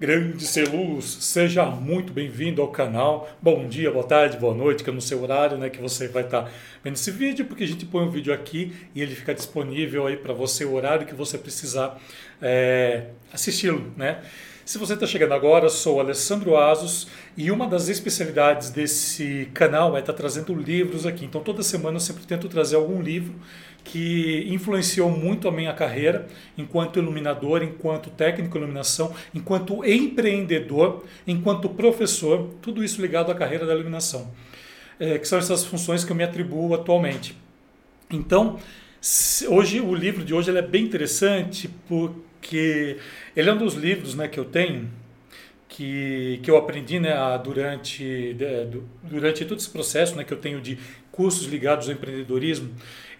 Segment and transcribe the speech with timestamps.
[0.00, 3.28] Grande Celuz, seja muito bem-vindo ao canal.
[3.42, 6.06] Bom dia, boa tarde, boa noite, que eu não sei o horário né, que você
[6.06, 6.48] vai estar
[6.84, 10.06] vendo esse vídeo, porque a gente põe o um vídeo aqui e ele fica disponível
[10.06, 12.00] aí para você o horário que você precisar
[12.40, 14.22] é, assisti-lo, né?
[14.68, 20.00] Se você está chegando agora, sou Alessandro Asos e uma das especialidades desse canal é
[20.00, 21.24] estar tá trazendo livros aqui.
[21.24, 23.34] Então toda semana eu sempre tento trazer algum livro
[23.82, 26.26] que influenciou muito a minha carreira
[26.58, 33.64] enquanto iluminador, enquanto técnico de iluminação, enquanto empreendedor, enquanto professor, tudo isso ligado à carreira
[33.64, 34.30] da iluminação,
[35.00, 37.34] é, que são essas funções que eu me atribuo atualmente.
[38.10, 38.58] Então,
[39.48, 42.27] hoje o livro de hoje é bem interessante porque
[43.36, 44.88] ele é um dos livros né, que eu tenho
[45.68, 47.14] que, que eu aprendi né,
[47.44, 48.36] durante,
[49.02, 50.78] durante todo esse processo né, que eu tenho de
[51.12, 52.70] cursos ligados ao empreendedorismo.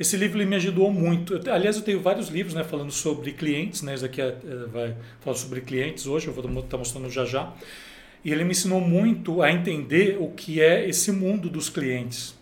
[0.00, 1.38] Esse livro me ajudou muito.
[1.50, 4.96] Aliás, eu tenho vários livros né, falando sobre clientes, né, esse aqui é, é, vai
[5.20, 7.52] falar sobre clientes hoje, eu vou estar tá mostrando já já.
[8.24, 12.36] E ele me ensinou muito a entender o que é esse mundo dos clientes.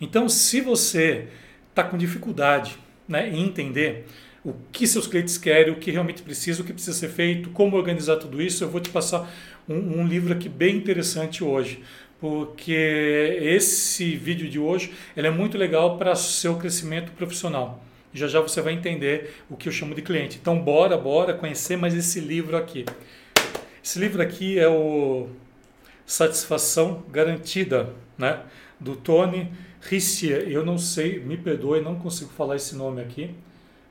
[0.00, 1.28] Então, se você
[1.70, 4.06] está com dificuldade né, em entender
[4.44, 7.76] o que seus clientes querem, o que realmente precisa, o que precisa ser feito, como
[7.76, 9.32] organizar tudo isso, eu vou te passar
[9.68, 11.82] um, um livro aqui bem interessante hoje
[12.22, 17.82] porque esse vídeo de hoje ele é muito legal para seu crescimento profissional.
[18.14, 20.38] Já já você vai entender o que eu chamo de cliente.
[20.40, 22.86] Então bora, bora conhecer mais esse livro aqui.
[23.82, 25.30] Esse livro aqui é o
[26.06, 28.42] Satisfação Garantida, né?
[28.78, 30.48] Do Tony Rissier.
[30.48, 33.34] Eu não sei, me perdoe, não consigo falar esse nome aqui.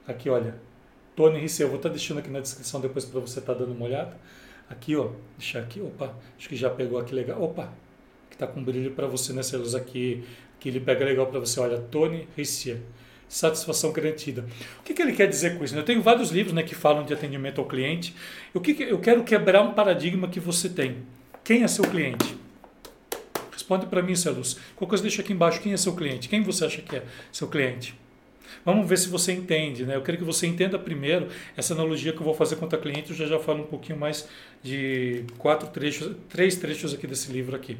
[0.08, 0.56] Aqui, olha.
[1.16, 3.60] Tony Rissier, eu vou estar tá deixando aqui na descrição depois para você estar tá
[3.60, 4.18] dando uma olhada.
[4.70, 7.42] Aqui, ó, deixar aqui, opa, acho que já pegou aqui legal.
[7.42, 7.72] Opa,
[8.32, 10.24] está com brilho para você nessa luz aqui,
[10.60, 11.60] que ele pega legal para você.
[11.60, 12.78] Olha, Tony Rissier,
[13.28, 14.46] satisfação garantida.
[14.80, 15.76] O que, que ele quer dizer com isso?
[15.76, 18.16] Eu tenho vários livros né, que falam de atendimento ao cliente.
[18.54, 21.04] O que, que eu quero quebrar um paradigma que você tem.
[21.44, 22.38] Quem é seu cliente?
[23.52, 24.56] Responde para mim, Celus.
[24.76, 25.62] Qualquer coisa deixa aqui embaixo.
[25.62, 26.30] Quem é seu cliente?
[26.30, 27.96] Quem você acha que é seu cliente?
[28.66, 29.96] Vamos ver se você entende, né?
[29.96, 33.12] Eu quero que você entenda primeiro essa analogia que eu vou fazer contra cliente.
[33.12, 34.28] Eu já já falo um pouquinho mais
[34.64, 37.78] de quatro trechos, três trechos aqui desse livro aqui.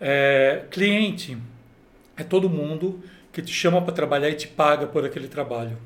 [0.00, 1.36] É, cliente
[2.16, 5.76] é todo mundo que te chama para trabalhar e te paga por aquele trabalho.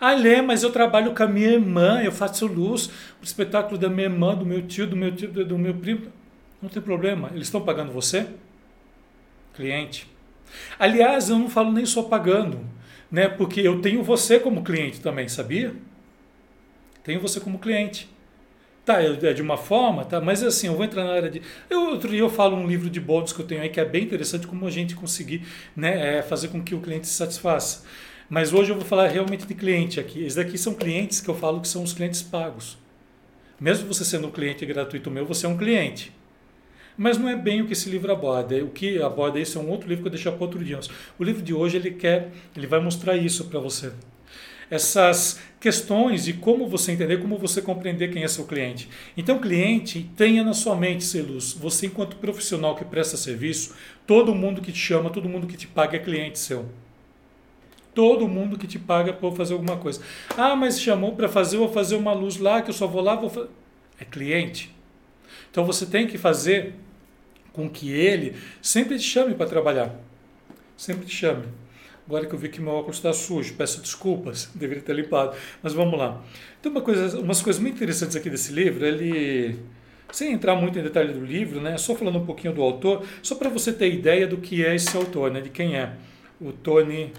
[0.00, 2.86] Ah, Lê, mas eu trabalho com a minha irmã, eu faço luz,
[3.20, 6.06] o espetáculo da minha irmã, do meu tio, do meu tio, do meu primo.
[6.62, 8.26] Não tem problema, eles estão pagando você?
[9.54, 10.08] Cliente.
[10.78, 12.60] Aliás, eu não falo nem só pagando,
[13.10, 13.28] né?
[13.28, 15.74] Porque eu tenho você como cliente também, sabia?
[17.02, 18.08] Tenho você como cliente.
[18.84, 20.18] Tá, é de uma forma, tá?
[20.18, 21.42] Mas assim, eu vou entrar na área de.
[21.68, 23.84] Eu, outro dia eu falo um livro de bônus que eu tenho aí que é
[23.84, 27.84] bem interessante como a gente conseguir né, é, fazer com que o cliente se satisfaça.
[28.30, 30.20] Mas hoje eu vou falar realmente de cliente aqui.
[30.20, 32.78] Esses daqui são clientes que eu falo que são os clientes pagos.
[33.60, 36.12] Mesmo você sendo um cliente gratuito meu, você é um cliente.
[36.98, 38.56] Mas não é bem o que esse livro aborda.
[38.64, 40.80] O que aborda isso é um outro livro que eu deixo para outro dia.
[41.18, 43.92] O livro de hoje ele quer, ele vai mostrar isso para você
[44.70, 48.88] essas questões e como você entender, como você compreender quem é seu cliente.
[49.16, 53.74] Então, cliente, tenha na sua mente, Celuz, você enquanto profissional que presta serviço,
[54.06, 56.66] todo mundo que te chama, todo mundo que te paga é cliente seu.
[57.94, 60.00] Todo mundo que te paga por fazer alguma coisa.
[60.36, 63.16] Ah, mas chamou para fazer, vou fazer uma luz lá, que eu só vou lá,
[63.16, 63.48] vou.
[63.98, 64.72] É cliente.
[65.50, 66.74] Então você tem que fazer
[67.52, 69.94] com que ele sempre te chame para trabalhar.
[70.76, 71.44] Sempre te chame.
[72.06, 75.36] Agora que eu vi que meu óculos está sujo, peço desculpas, deveria ter limpado.
[75.62, 76.22] Mas vamos lá.
[76.62, 78.86] Tem uma coisa, umas coisas muito interessantes aqui desse livro.
[78.86, 79.58] Ele,
[80.10, 83.34] sem entrar muito em detalhe do livro, né, só falando um pouquinho do autor, só
[83.34, 85.92] para você ter ideia do que é esse autor, né, de quem é.
[86.40, 87.12] O Tony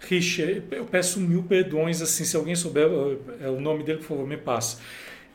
[0.00, 0.62] Richer.
[0.70, 2.88] Eu peço mil perdões, assim, se alguém souber
[3.40, 4.76] é o nome dele, por favor, me passe.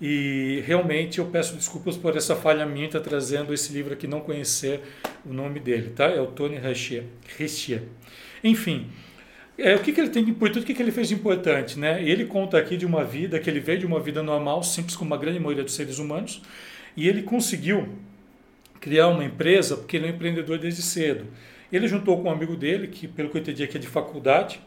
[0.01, 4.19] E realmente eu peço desculpas por essa falha minha estar trazendo esse livro aqui, não
[4.19, 4.81] conhecer
[5.23, 6.06] o nome dele, tá?
[6.06, 6.57] É o Tony.
[7.38, 7.84] Richer.
[8.44, 8.90] Enfim,
[9.57, 11.78] é, o que, que ele tem de importante, o que, que ele fez de importante?
[11.78, 12.03] Né?
[12.03, 15.13] Ele conta aqui de uma vida, que ele veio de uma vida normal, simples como
[15.13, 16.41] a grande maioria dos seres humanos,
[16.97, 17.87] e ele conseguiu
[18.79, 21.28] criar uma empresa, porque ele é um empreendedor desde cedo.
[21.72, 24.59] Ele juntou com um amigo dele, que pelo que eu entendi aqui é de faculdade,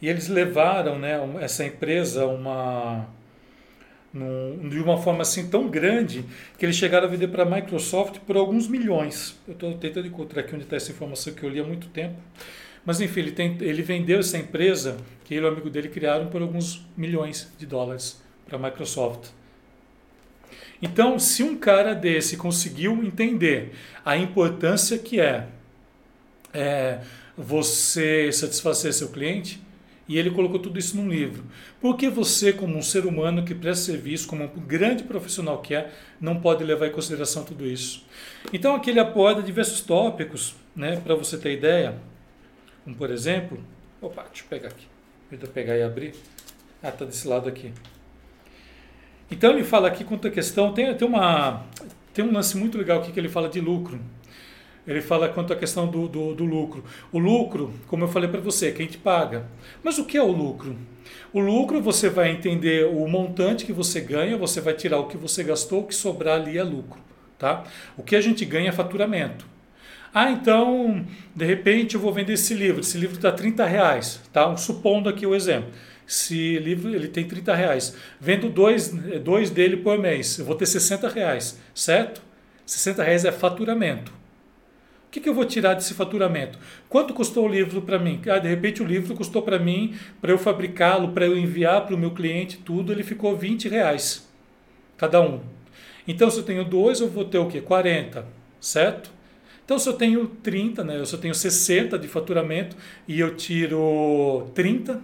[0.00, 3.06] e eles levaram né, essa empresa uma,
[4.12, 6.24] num, de uma forma assim tão grande
[6.58, 9.38] que eles chegaram a vender para a Microsoft por alguns milhões.
[9.46, 12.16] Eu estou tentando encontrar aqui onde está essa informação que eu li há muito tempo.
[12.84, 16.26] Mas enfim, ele, tem, ele vendeu essa empresa que ele e o amigo dele criaram
[16.26, 19.30] por alguns milhões de dólares para a Microsoft.
[20.80, 23.72] Então, se um cara desse conseguiu entender
[24.04, 25.46] a importância que é,
[26.52, 26.98] é
[27.36, 29.62] você satisfazer seu cliente,
[30.08, 31.44] E ele colocou tudo isso num livro.
[31.80, 35.74] Por que você, como um ser humano que presta serviço, como um grande profissional que
[35.74, 35.90] é,
[36.20, 38.04] não pode levar em consideração tudo isso?
[38.52, 41.94] Então aqui ele aborda diversos tópicos, né, para você ter ideia.
[42.84, 43.62] Como por exemplo,
[44.00, 44.86] opa, deixa eu pegar aqui.
[45.30, 46.14] Deixa eu pegar e abrir.
[46.82, 47.72] Ah, está desse lado aqui.
[49.30, 51.64] Então ele fala aqui quanto a questão, tem, tem, uma,
[52.12, 53.98] tem um lance muito legal aqui que ele fala de lucro.
[54.86, 56.84] Ele fala quanto à questão do, do, do lucro.
[57.12, 59.46] O lucro, como eu falei para você, é quem te paga.
[59.82, 60.76] Mas o que é o lucro?
[61.32, 65.16] O lucro você vai entender o montante que você ganha, você vai tirar o que
[65.16, 67.00] você gastou, o que sobrar ali é lucro.
[67.38, 67.64] Tá?
[67.96, 69.46] O que a gente ganha é faturamento.
[70.12, 72.80] Ah, então, de repente eu vou vender esse livro.
[72.80, 74.20] Esse livro está 30 reais.
[74.32, 74.56] Tá?
[74.56, 75.70] Supondo aqui o exemplo.
[76.06, 77.96] Esse livro ele tem 30 reais.
[78.20, 78.88] Vendo dois,
[79.22, 80.38] dois dele por mês.
[80.38, 82.20] Eu vou ter 60 reais, certo?
[82.66, 84.21] 60 reais é faturamento
[85.12, 86.58] que, que eu vou tirar desse faturamento?
[86.88, 88.20] Quanto custou o livro para mim?
[88.26, 91.94] Ah, de repente o livro custou para mim, para eu fabricá-lo, para eu enviar para
[91.94, 94.26] o meu cliente, tudo, ele ficou 20 reais
[94.96, 95.40] cada um.
[96.08, 97.60] Então, se eu tenho dois, eu vou ter o quê?
[97.60, 98.26] 40,
[98.60, 99.10] certo?
[99.64, 102.76] Então, se eu tenho 30, né, se eu tenho 60 de faturamento
[103.06, 105.02] e eu tiro 30,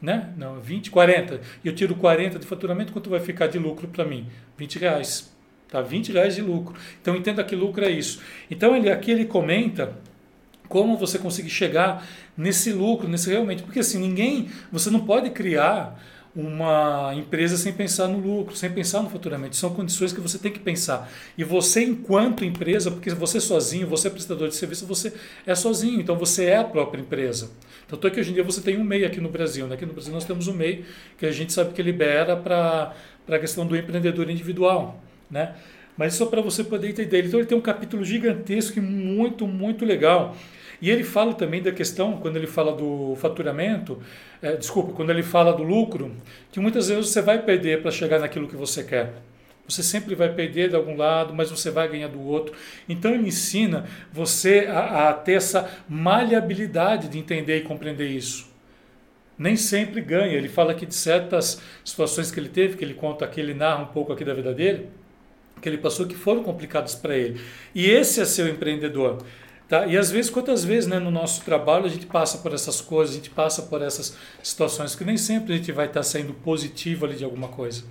[0.00, 0.32] né?
[0.36, 4.04] Não, 20, 40, e eu tiro 40 de faturamento, quanto vai ficar de lucro para
[4.04, 4.28] mim?
[4.56, 5.32] 20 reais.
[5.72, 5.80] Tá?
[5.80, 6.74] 20 reais de lucro.
[7.00, 8.20] Então entenda que lucro é isso.
[8.50, 9.96] Então ele, aqui ele comenta
[10.68, 13.62] como você conseguir chegar nesse lucro, nesse realmente.
[13.62, 14.50] Porque assim, ninguém.
[14.70, 15.98] Você não pode criar
[16.36, 19.56] uma empresa sem pensar no lucro, sem pensar no faturamento.
[19.56, 21.10] São condições que você tem que pensar.
[21.38, 25.14] E você, enquanto empresa, porque você sozinho, você é prestador de serviço, você
[25.46, 27.50] é sozinho, então você é a própria empresa.
[27.88, 29.66] Tanto é que hoje em dia você tem um MEI aqui no Brasil.
[29.66, 29.74] Né?
[29.74, 30.84] Aqui no Brasil nós temos um MEI
[31.16, 32.94] que a gente sabe que libera para
[33.26, 35.00] a questão do empreendedor individual
[35.32, 35.54] né?
[35.96, 37.24] Mas só para você poder entender.
[37.24, 40.36] Então ele tem um capítulo gigantesco e muito, muito legal.
[40.80, 44.00] E ele fala também da questão, quando ele fala do faturamento,
[44.42, 46.10] é, desculpa, quando ele fala do lucro,
[46.50, 49.14] que muitas vezes você vai perder para chegar naquilo que você quer.
[49.68, 52.52] Você sempre vai perder de algum lado, mas você vai ganhar do outro.
[52.88, 58.50] Então ele ensina você a, a ter essa maleabilidade de entender e compreender isso
[59.38, 60.34] nem sempre ganha.
[60.34, 63.82] Ele fala aqui de certas situações que ele teve, que ele conta aqui, ele narra
[63.82, 64.88] um pouco aqui da vida dele
[65.62, 67.40] que ele passou que foram complicados para ele.
[67.72, 69.24] E esse é seu empreendedor.
[69.68, 69.86] Tá?
[69.86, 73.14] E às vezes, quantas vezes né, no nosso trabalho a gente passa por essas coisas,
[73.14, 77.06] a gente passa por essas situações que nem sempre a gente vai estar saindo positivo
[77.06, 77.84] ali de alguma coisa.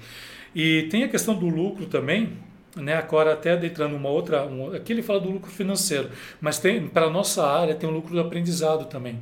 [0.53, 2.37] E tem a questão do lucro também,
[2.75, 2.95] né?
[2.95, 6.09] Agora até adentrando uma outra, um, aqui ele fala do lucro financeiro,
[6.41, 9.17] mas tem para nossa área tem o lucro do aprendizado também.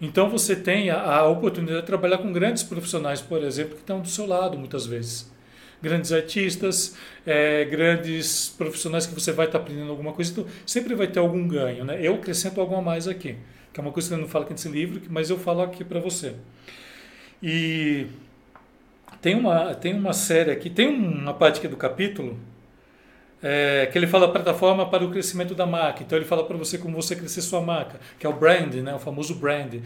[0.00, 4.00] Então você tem a, a oportunidade de trabalhar com grandes profissionais, por exemplo, que estão
[4.00, 5.34] do seu lado muitas vezes
[5.82, 6.96] grandes artistas,
[7.26, 11.18] é, grandes profissionais que você vai estar tá aprendendo alguma coisa, então sempre vai ter
[11.18, 11.84] algum ganho.
[11.84, 11.98] Né?
[12.00, 13.36] Eu acrescento algo a mais aqui,
[13.72, 15.84] que é uma coisa que eu não falo aqui nesse livro, mas eu falo aqui
[15.84, 16.34] para você.
[17.42, 18.06] E
[19.20, 22.38] tem uma, tem uma série aqui, tem uma parte aqui do capítulo
[23.42, 26.02] é, que ele fala plataforma para o crescimento da marca.
[26.02, 28.94] Então ele fala para você como você crescer sua marca, que é o brand, né,
[28.94, 29.76] o famoso brand.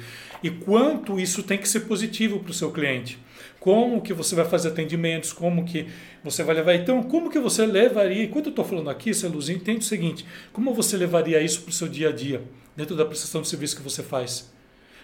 [0.43, 3.19] E quanto isso tem que ser positivo para o seu cliente.
[3.58, 5.87] Como que você vai fazer atendimentos, como que
[6.25, 6.75] você vai levar.
[6.75, 10.25] Então, como que você levaria, enquanto eu estou falando aqui, seu Luzinho, entende o seguinte,
[10.53, 12.43] como você levaria isso para o seu dia a dia,
[12.75, 14.50] dentro da prestação de serviço que você faz?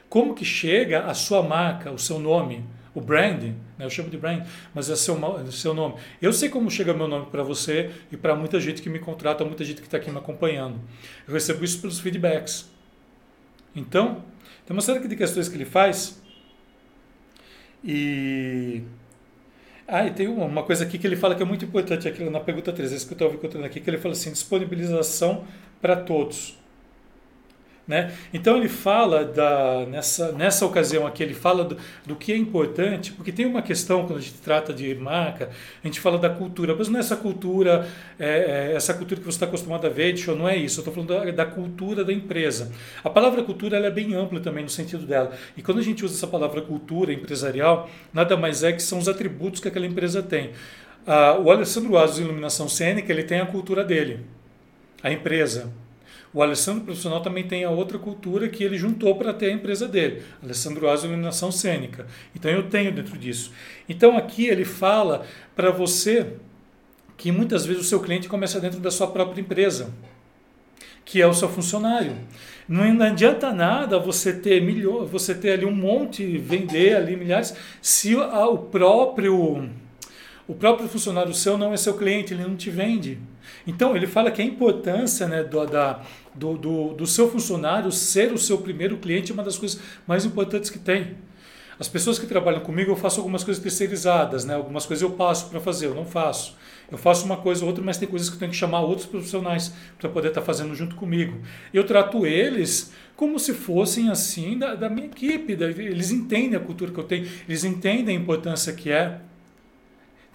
[0.09, 2.65] Como que chega a sua marca, o seu nome,
[2.97, 3.55] o brand, né?
[3.79, 4.43] eu chamo de brand,
[4.75, 5.19] mas é seu,
[5.53, 5.97] seu nome.
[6.21, 9.45] Eu sei como chega meu nome para você e para muita gente que me contrata,
[9.45, 10.81] muita gente que está aqui me acompanhando.
[11.29, 12.71] Eu recebo isso pelos feedbacks.
[13.75, 14.25] Então,
[14.65, 16.23] tem uma série de questões que ele faz
[17.85, 18.83] e.
[19.87, 22.41] Ah, e tem uma coisa aqui que ele fala que é muito importante aqui na
[22.41, 25.45] pergunta 3, esse que eu estou contando aqui, que ele fala assim, disponibilização
[25.83, 26.59] para todos.
[27.87, 28.13] Né?
[28.35, 33.13] Então ele fala da, nessa, nessa ocasião aqui, ele fala do, do, que é importante,
[33.13, 35.51] porque tem uma questão quando a gente trata de marca,
[35.85, 37.89] a gente fala da cultura, mas não é essa cultura,
[38.19, 40.83] é, é essa cultura que você está acostumado a ver, de não é isso, eu
[40.83, 42.73] estou falando da, da, cultura da empresa.
[43.05, 46.17] A palavra cultura é bem ampla também no sentido dela, e quando a gente usa
[46.17, 50.51] essa palavra cultura empresarial, nada mais é que são os atributos que aquela empresa tem.
[51.07, 54.27] Ah, o Alessandro Asos, Iluminação Cênica, ele tem a cultura dele,
[55.05, 55.73] a empresa,
[56.37, 59.89] o Alessandro Profissional também tem a outra cultura que ele juntou para ter a empresa
[59.89, 62.07] dele, Alessandro Aso Iluminação Cênica.
[62.35, 63.53] Então eu tenho dentro disso.
[63.89, 65.25] Então aqui ele fala
[65.55, 66.35] para você
[67.17, 69.95] que muitas vezes o seu cliente começa dentro da sua própria empresa,
[71.07, 72.15] que é o seu funcionário.
[72.69, 78.15] Não adianta nada você ter milhões, você ter ali um monte, vender ali milhares, se
[78.15, 79.71] o próprio
[80.49, 83.19] O próprio funcionário seu não é seu cliente, ele não te vende.
[83.67, 86.03] Então, ele fala que a importância né, do, da,
[86.35, 90.25] do, do, do seu funcionário ser o seu primeiro cliente é uma das coisas mais
[90.25, 91.17] importantes que tem.
[91.79, 94.55] As pessoas que trabalham comigo, eu faço algumas coisas terceirizadas, né?
[94.55, 96.57] algumas coisas eu passo para fazer, eu não faço.
[96.91, 99.07] Eu faço uma coisa ou outra, mas tem coisas que eu tenho que chamar outros
[99.07, 101.39] profissionais para poder estar tá fazendo junto comigo.
[101.75, 106.61] Eu trato eles como se fossem assim da, da minha equipe, da, eles entendem a
[106.61, 109.21] cultura que eu tenho, eles entendem a importância que é.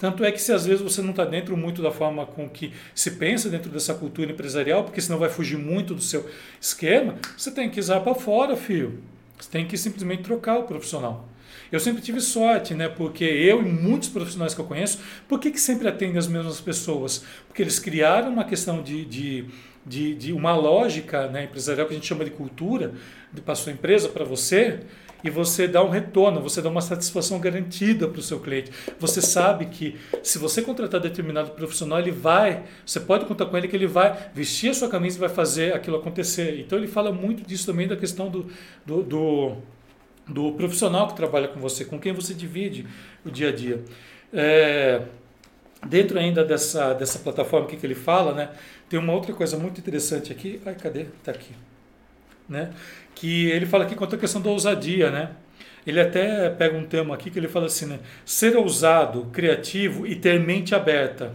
[0.01, 2.74] Tanto é que se às vezes você não está dentro muito da forma com que
[2.96, 6.27] se pensa dentro dessa cultura empresarial, porque senão vai fugir muito do seu
[6.60, 8.98] esquema, você tem que usar para fora, filho.
[9.39, 11.29] Você tem que simplesmente trocar o profissional.
[11.72, 12.89] Eu sempre tive sorte, né?
[12.89, 16.60] Porque eu e muitos profissionais que eu conheço, por que, que sempre atendem as mesmas
[16.60, 17.24] pessoas?
[17.48, 19.46] Porque eles criaram uma questão de, de,
[19.86, 22.96] de, de uma lógica né, empresarial que a gente chama de cultura
[23.46, 24.79] a sua empresa, para você,
[25.23, 28.71] e você dá um retorno, você dá uma satisfação garantida para o seu cliente.
[28.99, 33.67] Você sabe que se você contratar determinado profissional, ele vai, você pode contar com ele
[33.67, 36.59] que ele vai vestir a sua camisa e vai fazer aquilo acontecer.
[36.59, 38.47] Então ele fala muito disso também da questão do,
[38.85, 39.57] do, do
[40.27, 42.87] do profissional que trabalha com você, com quem você divide
[43.25, 43.83] o dia a dia.
[44.33, 45.01] É,
[45.85, 48.49] dentro ainda dessa, dessa plataforma que, ele fala, né,
[48.89, 50.61] tem uma outra coisa muito interessante aqui.
[50.65, 51.01] Ai, cadê?
[51.01, 51.53] Está aqui.
[52.48, 52.71] Né?
[53.15, 55.31] Que ele fala aqui quanto à questão da ousadia, né?
[55.86, 58.00] Ele até pega um termo aqui que ele fala assim, né?
[58.25, 61.33] Ser ousado, criativo e ter mente aberta.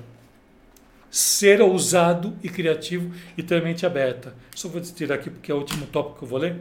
[1.11, 4.35] Ser ousado e criativo e ter mente aberta.
[4.55, 6.57] Só vou tirar aqui porque é o último tópico que eu vou ler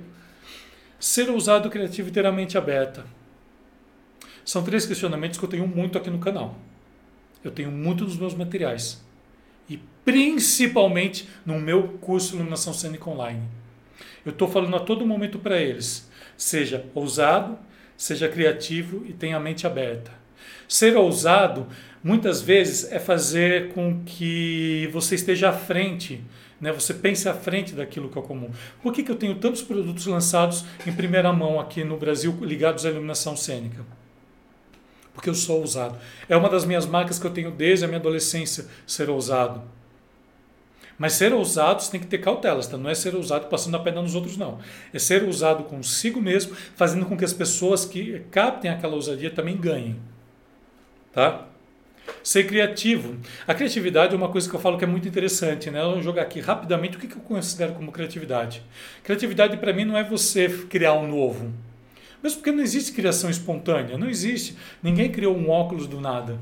[1.05, 3.05] ser ousado, criativo e ter a mente aberta.
[4.43, 6.57] São três questionamentos que eu tenho muito aqui no canal.
[7.43, 9.03] Eu tenho muito nos meus materiais.
[9.69, 13.43] E principalmente no meu curso Iluminação Cênica Online.
[14.25, 16.09] Eu estou falando a todo momento para eles.
[16.37, 17.57] Seja ousado,
[17.95, 20.11] seja criativo e tenha a mente aberta.
[20.67, 21.67] Ser ousado,
[22.03, 26.23] muitas vezes, é fazer com que você esteja à frente
[26.59, 26.71] né?
[26.71, 28.49] Você pense à frente daquilo que é comum.
[28.81, 32.85] Por que, que eu tenho tantos produtos lançados em primeira mão aqui no Brasil ligados
[32.85, 33.85] à iluminação cênica?
[35.13, 35.97] Porque eu sou ousado.
[36.27, 39.63] É uma das minhas marcas que eu tenho desde a minha adolescência, ser ousado.
[40.97, 42.77] Mas ser ousado você tem que ter cautelas, tá?
[42.77, 44.59] não é ser ousado passando a perna nos outros, não.
[44.93, 49.57] É ser ousado consigo mesmo, fazendo com que as pessoas que captem aquela ousadia também
[49.57, 49.97] ganhem.
[51.11, 51.47] Tá?
[52.23, 53.17] Ser criativo.
[53.47, 55.81] A criatividade é uma coisa que eu falo que é muito interessante, né?
[55.81, 58.61] Vamos jogar aqui rapidamente o que eu considero como criatividade.
[59.03, 61.51] Criatividade para mim não é você criar um novo.
[62.21, 64.55] Mesmo porque não existe criação espontânea, não existe.
[64.81, 66.39] Ninguém criou um óculos do nada.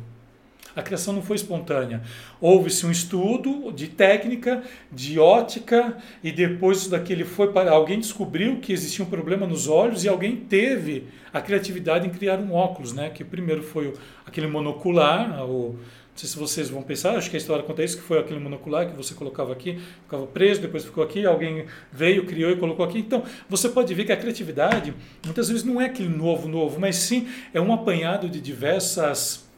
[0.75, 2.01] A criação não foi espontânea.
[2.42, 7.72] Houve-se um estudo de técnica, de ótica, e depois isso daqui foi para.
[7.72, 12.39] Alguém descobriu que existia um problema nos olhos e alguém teve a criatividade em criar
[12.39, 13.10] um óculos, né?
[13.10, 13.94] Que primeiro foi
[14.25, 15.74] aquele monocular, o,
[16.13, 18.39] não sei se vocês vão pensar, acho que a história conta isso, que foi aquele
[18.39, 22.86] monocular que você colocava aqui, ficava preso, depois ficou aqui, alguém veio, criou e colocou
[22.86, 23.00] aqui.
[23.00, 24.94] Então, você pode ver que a criatividade,
[25.25, 29.51] muitas vezes não é aquele novo, novo, mas sim é um apanhado de diversas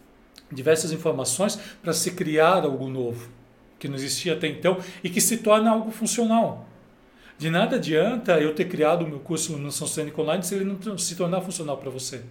[0.51, 3.29] diversas informações para se criar algo novo,
[3.79, 6.67] que não existia até então e que se torna algo funcional.
[7.37, 10.97] De nada adianta eu ter criado o meu curso iluminação cênica online se ele não
[10.97, 12.21] se tornar funcional para você.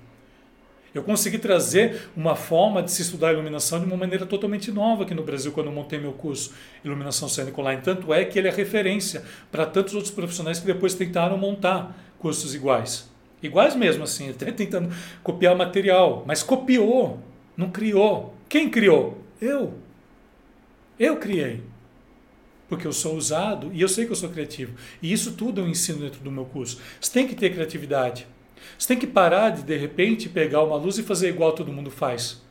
[0.94, 5.12] Eu consegui trazer uma forma de se estudar iluminação de uma maneira totalmente nova aqui
[5.12, 6.52] no Brasil quando eu montei meu curso
[6.84, 7.82] Iluminação Cênica Online.
[7.82, 12.54] Tanto é que ele é referência para tantos outros profissionais que depois tentaram montar cursos
[12.54, 13.10] iguais.
[13.42, 14.88] Iguais mesmo, assim, até tentando
[15.20, 17.18] copiar material, mas copiou.
[17.56, 18.34] Não criou.
[18.48, 19.18] Quem criou?
[19.40, 19.74] Eu.
[20.98, 21.62] Eu criei.
[22.68, 24.74] Porque eu sou usado e eu sei que eu sou criativo.
[25.02, 26.80] E isso tudo eu ensino dentro do meu curso.
[27.00, 28.26] Você tem que ter criatividade.
[28.78, 31.90] Você tem que parar de, de repente, pegar uma luz e fazer igual todo mundo
[31.90, 32.42] faz.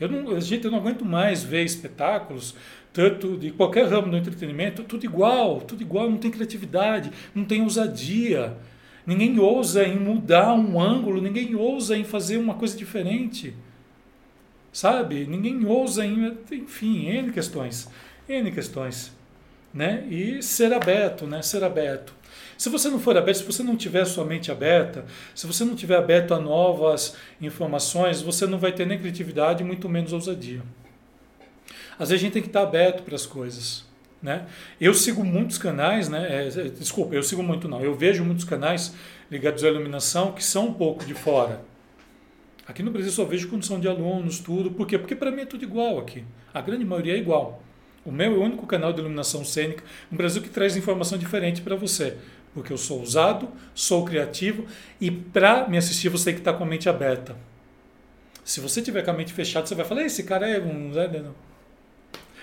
[0.00, 2.54] Eu não, gente, eu não aguento mais ver espetáculos,
[2.92, 7.60] tanto de qualquer ramo do entretenimento, tudo igual, tudo igual, não tem criatividade, não tem
[7.60, 8.56] ousadia.
[9.06, 13.54] Ninguém ousa em mudar um ângulo, ninguém ousa em fazer uma coisa diferente
[14.72, 15.26] sabe?
[15.26, 17.88] Ninguém ousa, em, enfim, N questões,
[18.28, 19.12] N questões,
[19.72, 20.06] né?
[20.08, 21.42] E ser aberto, né?
[21.42, 22.14] Ser aberto.
[22.56, 25.74] Se você não for aberto, se você não tiver sua mente aberta, se você não
[25.74, 30.62] tiver aberto a novas informações, você não vai ter nem criatividade, muito menos ousadia.
[31.98, 33.88] Às vezes a gente tem que estar aberto para as coisas.
[34.22, 34.46] Né?
[34.78, 36.48] Eu sigo muitos canais, né?
[36.48, 37.80] É, desculpa, eu sigo muito não.
[37.80, 38.94] Eu vejo muitos canais
[39.30, 41.62] ligados à iluminação que são um pouco de fora.
[42.70, 44.70] Aqui no Brasil só vejo condição de alunos, tudo.
[44.70, 44.96] Por quê?
[44.96, 46.24] Porque para mim é tudo igual aqui.
[46.54, 47.60] A grande maioria é igual.
[48.04, 51.62] O meu é o único canal de iluminação cênica no Brasil que traz informação diferente
[51.62, 52.16] para você.
[52.54, 54.66] Porque eu sou usado, sou criativo
[55.00, 57.36] e para me assistir você tem que estar com a mente aberta.
[58.44, 60.92] Se você tiver com a mente fechada, você vai falar, esse cara é um.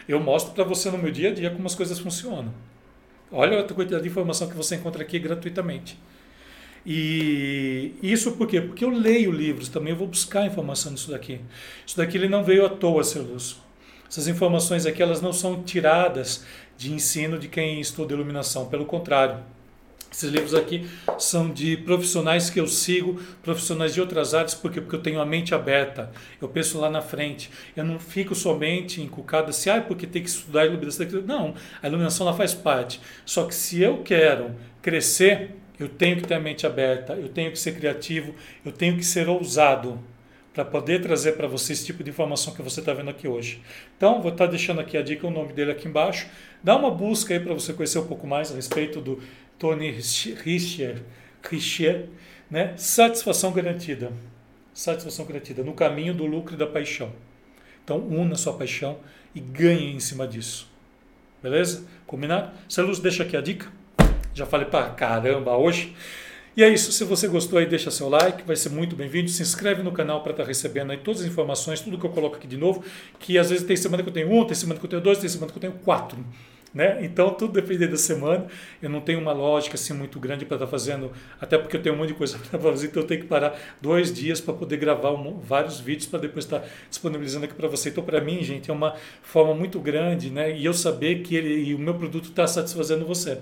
[0.10, 2.53] Eu mostro para você no meu dia a dia como as coisas funcionam.
[3.31, 5.98] Olha a quantidade de informação que você encontra aqui gratuitamente.
[6.89, 8.62] E isso por quê?
[8.62, 11.41] Porque eu leio livros também, eu vou buscar informação nisso daqui.
[11.86, 13.58] Isso daqui ele não veio à toa, seu Lúcio.
[14.10, 16.46] Essas informações aqui elas não são tiradas
[16.77, 19.44] de ensino de quem estuda iluminação, pelo contrário.
[20.10, 20.89] Esses livros aqui
[21.20, 25.25] são de profissionais que eu sigo, profissionais de outras áreas, porque porque eu tenho a
[25.25, 26.10] mente aberta.
[26.41, 27.51] Eu penso lá na frente.
[27.75, 31.06] Eu não fico somente encucado assim, ah, porque tem que estudar iluminação.
[31.25, 31.53] Não,
[31.84, 33.01] a iluminação ela faz parte.
[33.25, 37.51] Só que se eu quero crescer, eu tenho que ter a mente aberta, eu tenho
[37.51, 38.34] que ser criativo,
[38.65, 40.00] eu tenho que ser ousado
[40.53, 43.62] para poder trazer para você esse tipo de informação que você está vendo aqui hoje.
[43.96, 46.27] Então, vou estar tá deixando aqui a dica, o nome dele aqui embaixo.
[46.63, 49.22] Dá uma busca aí para você conhecer um pouco mais a respeito do
[49.60, 51.03] Tony Richer,
[51.48, 52.07] Richer
[52.50, 52.74] né?
[52.75, 54.12] Satisfação garantida.
[54.74, 57.12] Satisfação garantida no caminho do lucro e da paixão.
[57.84, 58.98] Então, una sua paixão
[59.36, 60.67] e ganhe em cima disso.
[61.41, 61.86] Beleza?
[62.07, 62.51] Combinado?
[62.67, 63.72] Celus, deixa aqui a dica.
[64.38, 65.96] Já falei para caramba hoje.
[66.56, 66.91] E é isso.
[66.91, 69.27] Se você gostou aí, deixa seu like, vai ser muito bem-vindo.
[69.29, 72.12] Se inscreve no canal para estar tá recebendo aí todas as informações, tudo que eu
[72.12, 72.84] coloco aqui de novo.
[73.17, 75.17] Que às vezes tem semana que eu tenho um, tem semana que eu tenho dois,
[75.17, 76.24] tem semana que eu tenho quatro.
[76.72, 77.00] Né?
[77.03, 78.46] Então tudo depende da semana.
[78.79, 81.82] Eu não tenho uma lógica assim muito grande para estar tá fazendo, até porque eu
[81.82, 84.53] tenho um monte de coisa para fazer, então eu tenho que parar dois dias para
[84.53, 87.89] poder gravar um, vários vídeos para depois estar tá disponibilizando aqui para você.
[87.89, 90.56] Então para mim, gente, é uma forma muito grande, né?
[90.56, 93.39] E eu saber que ele e o meu produto está satisfazendo você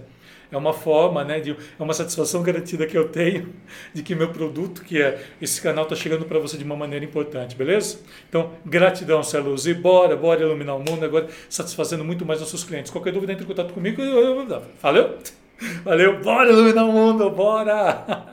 [0.52, 3.54] é uma forma, né, de, é uma satisfação garantida que eu tenho
[3.94, 7.04] de que meu produto, que é esse canal, está chegando para você de uma maneira
[7.04, 8.00] importante, beleza?
[8.30, 12.92] Então, gratidão, Celuz, e bora, bora iluminar o mundo agora, satisfazendo muito mais nossos clientes.
[12.92, 14.02] Qualquer dúvida, entre em contato comigo.
[14.82, 15.18] Valeu?
[15.84, 18.25] Valeu, bora iluminar o mundo, bora!